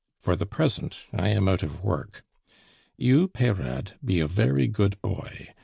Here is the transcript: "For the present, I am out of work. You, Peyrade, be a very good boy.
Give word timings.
"For 0.19 0.35
the 0.35 0.47
present, 0.47 1.03
I 1.13 1.27
am 1.29 1.47
out 1.47 1.61
of 1.61 1.83
work. 1.83 2.23
You, 2.97 3.27
Peyrade, 3.27 3.99
be 4.03 4.19
a 4.19 4.25
very 4.27 4.65
good 4.67 4.99
boy. 5.03 5.53